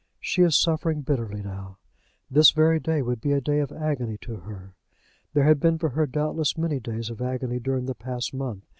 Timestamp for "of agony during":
7.11-7.85